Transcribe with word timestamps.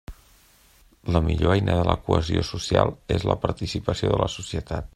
La 1.15 1.21
millor 1.25 1.53
eina 1.57 1.75
de 1.79 1.83
la 1.89 1.95
cohesió 2.07 2.45
social 2.49 2.93
és 3.17 3.27
la 3.33 3.37
participació 3.45 4.13
de 4.15 4.19
la 4.23 4.31
societat. 4.37 4.89